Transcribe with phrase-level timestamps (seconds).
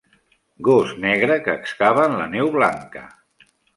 [0.67, 3.05] Gos negre que excava en la neu blanca.